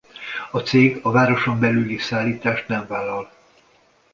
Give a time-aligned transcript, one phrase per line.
[0.51, 3.31] A cég a városon belüli szállítást nem vállal.